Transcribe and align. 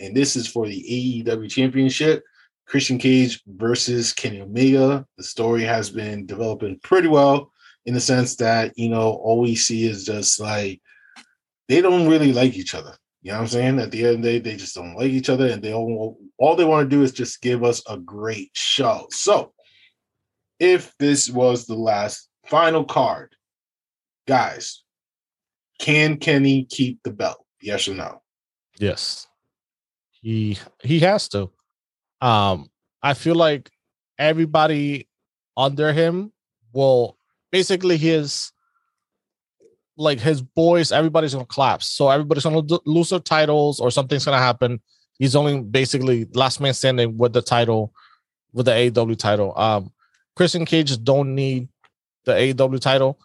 and 0.00 0.16
this 0.16 0.36
is 0.36 0.48
for 0.48 0.66
the 0.66 1.24
AEW 1.26 1.50
Championship. 1.50 2.24
Christian 2.66 2.98
Cage 2.98 3.42
versus 3.46 4.12
Kenny 4.12 4.40
Omega. 4.40 5.04
The 5.16 5.24
story 5.24 5.62
has 5.64 5.90
been 5.90 6.24
developing 6.24 6.78
pretty 6.84 7.08
well 7.08 7.50
in 7.84 7.94
the 7.94 8.00
sense 8.00 8.36
that, 8.36 8.78
you 8.78 8.88
know, 8.88 9.10
all 9.10 9.40
we 9.40 9.56
see 9.56 9.86
is 9.86 10.04
just 10.04 10.38
like 10.38 10.80
they 11.68 11.80
don't 11.80 12.08
really 12.08 12.32
like 12.32 12.54
each 12.54 12.74
other. 12.74 12.96
You 13.22 13.32
know 13.32 13.38
what 13.38 13.42
I'm 13.42 13.48
saying? 13.48 13.80
At 13.80 13.90
the 13.90 14.06
end 14.06 14.16
of 14.16 14.22
the 14.22 14.28
day, 14.28 14.38
they 14.38 14.56
just 14.56 14.74
don't 14.74 14.94
like 14.94 15.10
each 15.10 15.28
other, 15.28 15.48
and 15.48 15.62
they 15.62 15.74
all 15.74 16.18
all 16.38 16.56
they 16.56 16.64
want 16.64 16.88
to 16.88 16.96
do 16.96 17.02
is 17.02 17.12
just 17.12 17.42
give 17.42 17.62
us 17.62 17.82
a 17.88 17.98
great 17.98 18.50
show. 18.54 19.08
So, 19.10 19.52
if 20.58 20.94
this 20.98 21.28
was 21.28 21.66
the 21.66 21.74
last 21.74 22.28
final 22.46 22.84
card, 22.84 23.36
guys, 24.26 24.84
can 25.78 26.16
Kenny 26.16 26.64
keep 26.64 27.02
the 27.02 27.10
belt? 27.10 27.44
Yes 27.60 27.88
or 27.88 27.94
no? 27.94 28.22
Yes. 28.78 29.26
He 30.22 30.58
he 30.82 31.00
has 31.00 31.28
to. 31.30 31.50
Um, 32.20 32.70
I 33.02 33.14
feel 33.14 33.34
like 33.34 33.70
everybody 34.18 35.08
under 35.56 35.92
him 35.92 36.32
will 36.72 37.16
basically 37.50 37.96
his 37.96 38.52
like 39.96 40.18
his 40.18 40.40
boys, 40.40 40.92
everybody's 40.92 41.34
gonna 41.34 41.46
collapse. 41.46 41.86
So 41.86 42.08
everybody's 42.08 42.44
gonna 42.44 42.62
lose 42.86 43.10
their 43.10 43.18
titles 43.18 43.80
or 43.80 43.90
something's 43.90 44.24
gonna 44.24 44.38
happen. 44.38 44.80
He's 45.18 45.36
only 45.36 45.60
basically 45.60 46.26
last 46.34 46.60
man 46.60 46.72
standing 46.74 47.18
with 47.18 47.32
the 47.32 47.42
title, 47.42 47.92
with 48.52 48.66
the 48.66 48.98
AW 48.98 49.14
title. 49.14 49.52
Um, 49.56 49.92
Christian 50.34 50.64
Cage 50.64 51.02
don't 51.04 51.34
need 51.34 51.68
the 52.24 52.54
AW 52.58 52.78
title. 52.78 53.18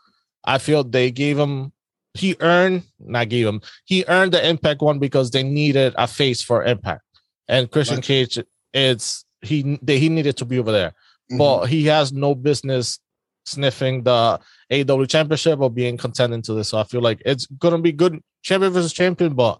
I 0.44 0.58
feel 0.58 0.84
they 0.84 1.12
gave 1.12 1.40
him 1.40 1.72
he 2.16 2.36
earned 2.40 2.84
not 3.00 3.30
gave 3.30 3.46
him 3.46 3.62
he 3.84 4.06
earned 4.08 4.32
the 4.32 4.48
impact 4.48 4.82
one 4.82 5.00
because 5.00 5.32
they 5.32 5.44
needed 5.44 5.94
a 5.98 6.08
face 6.08 6.42
for 6.42 6.64
impact. 6.64 7.04
And 7.48 7.70
christian 7.70 8.02
cage 8.02 8.40
it's 8.74 9.26
he 9.42 9.78
they, 9.82 10.00
he 10.00 10.10
needed 10.10 10.38
to 10.38 10.46
be 10.46 10.60
over 10.60 10.72
there. 10.72 10.94
Mm-hmm. 11.32 11.38
but 11.40 11.66
he 11.66 11.86
has 11.86 12.14
no 12.14 12.36
business 12.36 13.00
sniffing 13.46 14.04
the 14.04 14.40
AEW 14.72 15.10
championship 15.10 15.60
or 15.60 15.72
being 15.72 15.98
contending 15.98 16.44
to 16.44 16.54
this. 16.54 16.70
So 16.70 16.78
i 16.78 16.84
feel 16.84 17.02
like 17.02 17.22
it's 17.26 17.46
gonna 17.48 17.80
be 17.80 17.92
good 17.92 18.22
champion 18.44 18.72
versus 18.72 18.94
champion 18.94 19.34
but 19.34 19.60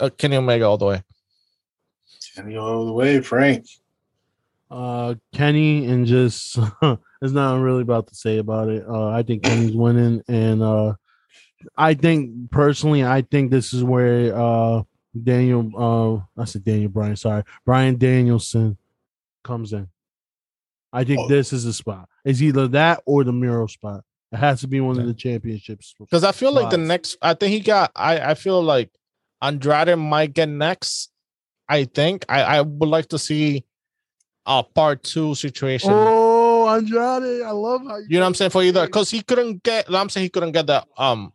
uh, 0.00 0.10
kenny 0.16 0.36
omega 0.36 0.64
all 0.64 0.78
the 0.78 0.86
way. 0.86 1.02
Kenny 2.34 2.56
all 2.56 2.86
the 2.86 2.92
way 2.92 3.20
frank. 3.20 3.66
Uh 4.70 5.14
kenny 5.32 5.86
and 5.86 6.06
just 6.06 6.58
there's 6.80 7.32
nothing 7.32 7.62
really 7.62 7.82
about 7.82 8.08
to 8.08 8.14
say 8.14 8.38
about 8.38 8.68
it. 8.68 8.84
Uh 8.88 9.08
i 9.08 9.22
think 9.22 9.44
kenny's 9.44 9.76
winning 9.76 10.22
and 10.28 10.62
uh 10.62 10.94
I 11.76 11.94
think 11.94 12.50
personally, 12.50 13.04
I 13.04 13.22
think 13.22 13.50
this 13.50 13.72
is 13.72 13.84
where 13.84 14.36
uh 14.36 14.82
Daniel 15.22 15.70
uh 15.76 16.40
I 16.40 16.44
said 16.44 16.64
Daniel 16.64 16.90
Bryan, 16.90 17.16
sorry, 17.16 17.44
Bryan 17.64 17.96
Danielson 17.96 18.76
comes 19.42 19.72
in. 19.72 19.88
I 20.92 21.04
think 21.04 21.20
oh. 21.20 21.28
this 21.28 21.52
is 21.52 21.64
the 21.64 21.72
spot. 21.72 22.08
It's 22.24 22.40
either 22.40 22.68
that 22.68 23.02
or 23.04 23.24
the 23.24 23.32
Miro 23.32 23.66
spot. 23.66 24.04
It 24.32 24.38
has 24.38 24.60
to 24.60 24.68
be 24.68 24.80
one 24.80 24.98
of 24.98 25.06
the 25.06 25.14
championships. 25.14 25.94
Because 25.98 26.24
I 26.24 26.32
feel 26.32 26.50
spots. 26.50 26.62
like 26.64 26.70
the 26.70 26.78
next 26.78 27.16
I 27.22 27.34
think 27.34 27.52
he 27.52 27.60
got 27.60 27.92
I 27.94 28.30
I 28.30 28.34
feel 28.34 28.62
like 28.62 28.90
Andrade 29.42 29.96
might 29.98 30.32
get 30.32 30.48
next. 30.48 31.10
I 31.68 31.84
think. 31.84 32.24
I, 32.28 32.42
I 32.42 32.60
would 32.60 32.88
like 32.88 33.08
to 33.08 33.18
see 33.18 33.64
a 34.46 34.62
part 34.62 35.02
two 35.02 35.34
situation. 35.34 35.90
Oh, 35.92 36.68
Andrade. 36.68 37.42
I 37.42 37.50
love 37.50 37.82
how 37.86 37.98
you, 37.98 38.06
you 38.08 38.18
know 38.18 38.24
what 38.24 38.28
I'm 38.28 38.34
saying 38.34 38.50
for 38.50 38.62
either 38.62 38.86
because 38.86 39.10
he 39.10 39.22
couldn't 39.22 39.62
get 39.62 39.92
I'm 39.92 40.08
saying 40.08 40.24
he 40.24 40.30
couldn't 40.30 40.52
get 40.52 40.66
the 40.66 40.84
um 40.96 41.32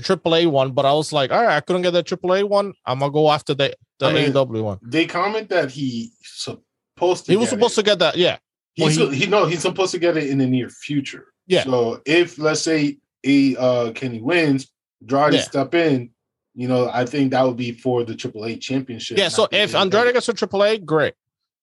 the 0.00 0.16
AAA 0.16 0.50
one, 0.50 0.72
but 0.72 0.84
I 0.84 0.92
was 0.92 1.12
like, 1.12 1.30
all 1.30 1.42
right, 1.42 1.56
I 1.56 1.60
couldn't 1.60 1.82
get 1.82 1.92
the 1.92 2.02
AAA 2.02 2.48
one. 2.48 2.74
I'm 2.84 2.98
gonna 2.98 3.12
go 3.12 3.30
after 3.30 3.54
the 3.54 3.74
the 3.98 4.06
I 4.06 4.12
mean, 4.12 4.32
AEW 4.32 4.62
one. 4.62 4.78
They 4.82 5.06
comment 5.06 5.48
that 5.48 5.70
he 5.70 6.10
supposed 6.22 7.26
to. 7.26 7.32
He 7.32 7.36
was 7.36 7.48
supposed 7.48 7.74
it. 7.74 7.82
to 7.82 7.90
get 7.90 7.98
that. 8.00 8.16
Yeah. 8.16 8.38
He's 8.74 8.98
well, 8.98 9.10
he, 9.10 9.20
he 9.20 9.26
no, 9.26 9.46
he's 9.46 9.62
supposed 9.62 9.92
to 9.92 9.98
get 9.98 10.16
it 10.16 10.28
in 10.28 10.38
the 10.38 10.46
near 10.46 10.68
future. 10.68 11.32
Yeah. 11.46 11.64
So 11.64 12.02
if 12.04 12.38
let's 12.38 12.60
say 12.60 12.98
a 13.24 13.56
uh 13.56 13.92
Kenny 13.92 14.20
wins, 14.20 14.70
Andrade 15.00 15.34
yeah. 15.34 15.40
step 15.40 15.74
in, 15.74 16.10
you 16.54 16.68
know, 16.68 16.90
I 16.92 17.06
think 17.06 17.30
that 17.30 17.42
would 17.42 17.56
be 17.56 17.72
for 17.72 18.04
the 18.04 18.14
AAA 18.14 18.60
championship. 18.60 19.18
Yeah. 19.18 19.28
So 19.28 19.48
if 19.50 19.74
Andrade 19.74 20.12
gets 20.12 20.28
a 20.28 20.34
AAA, 20.34 20.84
great. 20.84 21.14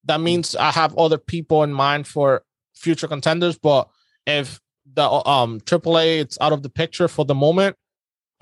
That 0.06 0.20
mm. 0.20 0.24
means 0.24 0.56
I 0.56 0.72
have 0.72 0.98
other 0.98 1.18
people 1.18 1.64
in 1.64 1.72
mind 1.72 2.08
for 2.08 2.44
future 2.76 3.08
contenders. 3.08 3.58
But 3.58 3.90
if 4.26 4.60
the 4.92 5.08
um 5.10 5.60
AAA 5.62 6.20
it's 6.20 6.38
out 6.42 6.54
of 6.54 6.64
the 6.64 6.70
picture 6.70 7.08
for 7.08 7.26
the 7.26 7.36
moment, 7.36 7.76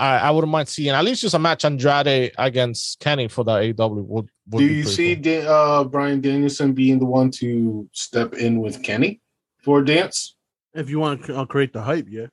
I, 0.01 0.17
I 0.17 0.31
wouldn't 0.31 0.51
mind 0.51 0.67
seeing 0.67 0.89
at 0.89 1.05
least 1.05 1.21
just 1.21 1.35
a 1.35 1.39
match 1.39 1.63
Andrade 1.63 2.31
against 2.39 2.99
Kenny 2.99 3.27
for 3.27 3.43
the 3.43 3.75
AW. 3.77 3.87
Would, 3.87 4.29
would 4.49 4.59
Do 4.59 4.65
you 4.65 4.83
see 4.83 5.15
cool. 5.15 5.47
uh, 5.47 5.83
Bryan 5.83 6.21
Danielson 6.21 6.73
being 6.73 6.97
the 6.97 7.05
one 7.05 7.29
to 7.31 7.87
step 7.91 8.33
in 8.33 8.59
with 8.59 8.81
Kenny 8.81 9.21
for 9.63 9.81
a 9.81 9.85
dance? 9.85 10.35
If 10.73 10.89
you 10.89 10.99
want 10.99 11.25
to 11.25 11.37
uh, 11.37 11.45
create 11.45 11.71
the 11.71 11.83
hype, 11.83 12.07
yeah. 12.09 12.27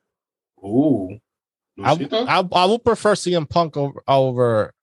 Ooh. 0.64 1.18
I, 1.84 2.08
I, 2.10 2.48
I 2.50 2.64
would 2.64 2.82
prefer 2.82 3.14
CM 3.14 3.48
Punk 3.48 3.76
over 3.76 4.02
over 4.08 4.74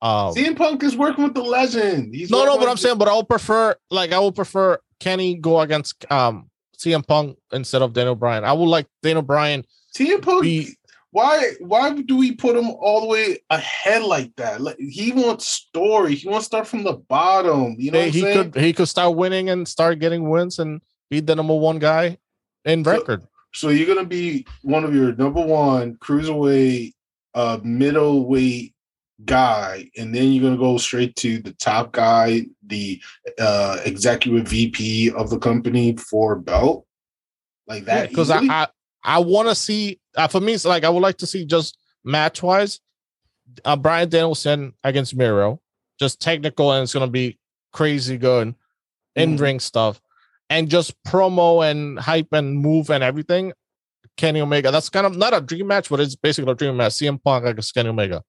um, 0.00 0.34
CM 0.34 0.56
Punk 0.56 0.82
is 0.84 0.96
working 0.96 1.24
with 1.24 1.34
the 1.34 1.42
legend. 1.42 2.14
He's 2.14 2.30
no, 2.30 2.44
no, 2.44 2.58
but 2.58 2.68
I'm 2.68 2.76
saying, 2.76 2.96
but 2.96 3.08
I 3.08 3.16
would 3.16 3.28
prefer 3.28 3.74
like 3.90 4.12
I 4.12 4.20
would 4.20 4.36
prefer 4.36 4.78
Kenny 5.00 5.34
go 5.34 5.60
against 5.60 6.10
um 6.12 6.48
CM 6.78 7.06
Punk 7.06 7.36
instead 7.52 7.82
of 7.82 7.92
Daniel 7.92 8.14
Bryan. 8.14 8.44
I 8.44 8.52
would 8.52 8.66
like 8.66 8.86
Daniel 9.02 9.22
Bryan. 9.22 9.64
CM 9.94 10.22
Punk 10.22 10.42
be, 10.42 10.76
why 11.14 11.52
why 11.60 11.92
do 11.92 12.16
we 12.16 12.32
put 12.32 12.56
him 12.56 12.70
all 12.70 13.02
the 13.02 13.06
way 13.06 13.38
ahead 13.48 14.02
like 14.02 14.34
that? 14.34 14.60
Like, 14.60 14.76
he 14.80 15.12
wants 15.12 15.46
story. 15.46 16.16
He 16.16 16.28
wants 16.28 16.46
to 16.46 16.48
start 16.48 16.66
from 16.66 16.82
the 16.82 16.94
bottom. 16.94 17.76
You 17.78 17.92
know, 17.92 18.02
he 18.02 18.22
could 18.22 18.52
he 18.56 18.72
could 18.72 18.88
start 18.88 19.14
winning 19.14 19.48
and 19.48 19.66
start 19.68 20.00
getting 20.00 20.28
wins 20.28 20.58
and 20.58 20.82
be 21.10 21.20
the 21.20 21.36
number 21.36 21.54
one 21.54 21.78
guy 21.78 22.18
in 22.64 22.82
so, 22.82 22.90
record. 22.90 23.22
So 23.52 23.68
you're 23.68 23.86
gonna 23.86 24.08
be 24.08 24.44
one 24.62 24.82
of 24.82 24.92
your 24.92 25.14
number 25.14 25.40
one 25.40 25.94
cruiserweight, 25.98 26.94
uh, 27.34 27.60
middleweight 27.62 28.74
guy, 29.24 29.88
and 29.96 30.12
then 30.12 30.32
you're 30.32 30.42
gonna 30.42 30.60
go 30.60 30.78
straight 30.78 31.14
to 31.16 31.38
the 31.38 31.52
top 31.52 31.92
guy, 31.92 32.46
the 32.66 33.00
uh, 33.38 33.78
executive 33.84 34.48
VP 34.48 35.12
of 35.12 35.30
the 35.30 35.38
company 35.38 35.96
for 35.96 36.34
belt, 36.34 36.88
like 37.68 37.84
that. 37.84 38.08
Because 38.08 38.30
yeah, 38.30 38.40
I, 38.50 38.62
I 38.64 38.68
I 39.04 39.18
want 39.18 39.48
to 39.48 39.54
see 39.54 40.00
uh, 40.16 40.28
for 40.28 40.40
me, 40.40 40.54
it's 40.54 40.64
like 40.64 40.84
I 40.84 40.88
would 40.88 41.02
like 41.02 41.18
to 41.18 41.26
see 41.26 41.44
just 41.44 41.76
match 42.04 42.42
wise, 42.42 42.80
uh, 43.64 43.76
Bryan 43.76 44.08
Danielson 44.08 44.74
against 44.82 45.16
Miro, 45.16 45.60
just 45.98 46.20
technical, 46.20 46.72
and 46.72 46.84
it's 46.84 46.94
gonna 46.94 47.06
be 47.08 47.38
crazy 47.72 48.16
good 48.16 48.54
in 49.16 49.36
ring 49.36 49.58
mm. 49.58 49.62
stuff, 49.62 50.00
and 50.50 50.68
just 50.68 50.94
promo 51.04 51.68
and 51.68 51.98
hype 51.98 52.32
and 52.32 52.56
move 52.56 52.90
and 52.90 53.04
everything. 53.04 53.52
Kenny 54.16 54.40
Omega. 54.40 54.70
That's 54.70 54.88
kind 54.88 55.06
of 55.06 55.16
not 55.16 55.34
a 55.34 55.40
dream 55.40 55.66
match, 55.66 55.88
but 55.88 56.00
it's 56.00 56.14
basically 56.14 56.52
a 56.52 56.54
dream 56.54 56.76
match. 56.76 56.92
CM 56.92 57.22
Punk 57.22 57.46
against 57.46 57.74
Kenny 57.74 57.88
Omega. 57.88 58.22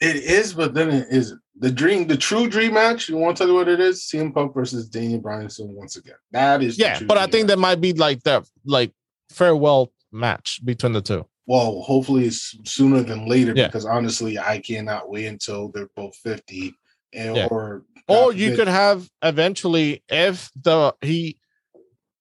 It 0.00 0.16
is, 0.16 0.54
but 0.54 0.74
then 0.74 0.90
it 0.90 1.08
is 1.10 1.34
the 1.60 1.70
dream, 1.70 2.06
the 2.06 2.16
true 2.16 2.48
dream 2.48 2.74
match. 2.74 3.08
You 3.08 3.16
want 3.16 3.36
to 3.36 3.42
tell 3.42 3.48
you 3.48 3.54
what 3.54 3.68
it 3.68 3.80
is? 3.80 4.02
CM 4.02 4.32
Punk 4.32 4.54
versus 4.54 4.88
Daniel 4.88 5.20
Bryanson 5.20 5.68
once 5.68 5.96
again. 5.96 6.16
That 6.30 6.62
is 6.62 6.78
yeah, 6.78 7.00
but 7.02 7.18
I 7.18 7.26
think 7.26 7.46
match. 7.46 7.48
that 7.48 7.58
might 7.58 7.80
be 7.80 7.92
like 7.92 8.22
the 8.22 8.46
like 8.64 8.92
farewell 9.30 9.92
match 10.12 10.60
between 10.64 10.92
the 10.92 11.02
two. 11.02 11.26
Well, 11.46 11.80
hopefully 11.80 12.26
it's 12.26 12.56
sooner 12.64 13.02
than 13.02 13.26
later 13.26 13.54
yeah. 13.56 13.66
because 13.66 13.86
honestly, 13.86 14.38
I 14.38 14.58
cannot 14.60 15.10
wait 15.10 15.26
until 15.26 15.68
they're 15.68 15.90
both 15.96 16.14
fifty, 16.16 16.74
and, 17.12 17.36
yeah. 17.36 17.48
or 17.50 17.84
or 18.06 18.32
you 18.32 18.54
could 18.54 18.68
have 18.68 19.08
eventually 19.22 20.02
if 20.08 20.50
the 20.62 20.94
he 21.00 21.38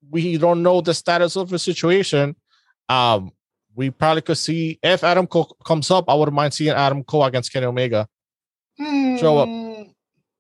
we 0.10 0.38
don't 0.38 0.64
know 0.64 0.82
the 0.82 0.94
status 0.94 1.36
of 1.36 1.50
the 1.50 1.60
situation. 1.60 2.36
Um, 2.90 3.32
we 3.76 3.92
probably 3.92 4.24
could 4.24 4.38
see 4.38 4.80
if 4.82 5.04
Adam 5.04 5.28
Cole 5.28 5.56
comes 5.64 5.92
up. 5.92 6.06
I 6.08 6.16
wouldn't 6.16 6.34
mind 6.34 6.54
seeing 6.54 6.72
Adam 6.72 7.04
Cole 7.04 7.26
against 7.26 7.54
Kenny 7.54 7.68
Omega 7.68 8.08
mm, 8.80 9.20
show 9.20 9.38
up 9.38 9.50
hmm. 9.50 9.84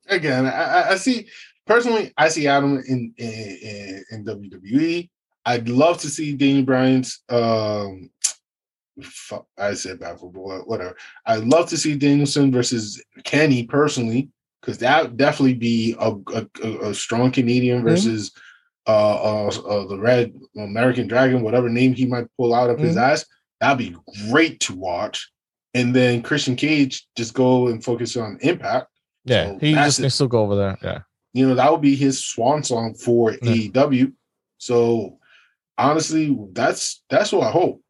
again. 0.09 0.45
I, 0.45 0.91
I, 0.91 0.95
see 0.95 1.27
personally. 1.65 2.13
I 2.17 2.29
see 2.29 2.47
Adam 2.47 2.77
in 2.87 3.13
in, 3.17 4.03
in 4.11 4.25
WWE. 4.25 5.09
I'd 5.45 5.69
love 5.69 5.99
to 5.99 6.09
see 6.09 6.33
Daniel 6.33 6.65
Bryan's. 6.65 7.23
Um, 7.29 8.09
I 9.57 9.73
said 9.75 9.99
bad 9.99 10.19
for 10.19 10.29
whatever. 10.29 10.95
I'd 11.25 11.45
love 11.45 11.69
to 11.69 11.77
see 11.77 11.95
Danielson 11.95 12.51
versus 12.51 13.01
Kenny 13.23 13.65
personally, 13.65 14.29
because 14.61 14.79
that 14.79 15.03
would 15.03 15.17
definitely 15.17 15.53
be 15.53 15.95
a, 15.99 16.13
a, 16.33 16.89
a 16.89 16.93
strong 16.93 17.31
Canadian 17.31 17.79
mm-hmm. 17.79 17.89
versus 17.89 18.31
uh, 18.87 19.47
uh, 19.47 19.47
uh, 19.47 19.87
the 19.87 19.99
Red 19.99 20.33
American 20.55 21.07
Dragon, 21.07 21.41
whatever 21.41 21.69
name 21.69 21.93
he 21.93 22.05
might 22.05 22.27
pull 22.37 22.53
out 22.53 22.69
of 22.69 22.77
mm-hmm. 22.77 22.87
his 22.87 22.97
ass. 22.97 23.25
That'd 23.59 23.77
be 23.77 23.95
great 24.29 24.59
to 24.61 24.75
watch. 24.75 25.29
And 25.73 25.95
then 25.95 26.21
Christian 26.21 26.55
Cage 26.55 27.07
just 27.15 27.33
go 27.33 27.67
and 27.67 27.83
focus 27.83 28.17
on 28.17 28.37
Impact. 28.41 28.87
Yeah, 29.25 29.47
so 29.47 29.57
he 29.59 29.73
just 29.73 29.99
needs 29.99 30.17
to 30.17 30.27
go 30.27 30.41
over 30.41 30.55
there. 30.55 30.77
Yeah, 30.81 30.99
you 31.33 31.47
know 31.47 31.55
that 31.55 31.71
would 31.71 31.81
be 31.81 31.95
his 31.95 32.23
swan 32.23 32.63
song 32.63 32.93
for 32.93 33.33
yeah. 33.33 33.37
AEW. 33.41 34.13
So 34.57 35.19
honestly, 35.77 36.37
that's 36.53 37.03
that's 37.09 37.31
what 37.31 37.45
I 37.45 37.51
hope. 37.51 37.81